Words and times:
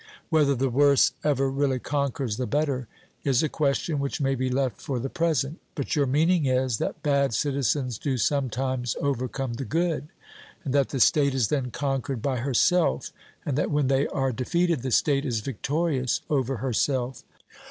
Whether 0.29 0.55
the 0.55 0.71
worse 0.71 1.11
ever 1.23 1.47
really 1.51 1.77
conquers 1.77 2.37
the 2.37 2.47
better, 2.47 2.87
is 3.23 3.43
a 3.43 3.49
question 3.49 3.99
which 3.99 4.19
may 4.19 4.33
be 4.33 4.49
left 4.49 4.81
for 4.81 4.97
the 4.97 5.11
present; 5.11 5.59
but 5.75 5.95
your 5.95 6.07
meaning 6.07 6.47
is, 6.47 6.79
that 6.79 7.03
bad 7.03 7.35
citizens 7.35 7.99
do 7.99 8.17
sometimes 8.17 8.95
overcome 8.99 9.53
the 9.53 9.63
good, 9.63 10.07
and 10.65 10.73
that 10.73 10.89
the 10.89 10.99
state 10.99 11.35
is 11.35 11.49
then 11.49 11.69
conquered 11.69 12.23
by 12.23 12.37
herself, 12.37 13.11
and 13.45 13.55
that 13.59 13.69
when 13.69 13.89
they 13.89 14.07
are 14.07 14.31
defeated 14.31 14.81
the 14.81 14.89
state 14.89 15.23
is 15.23 15.41
victorious 15.41 16.21
over 16.31 16.57
herself. 16.57 17.21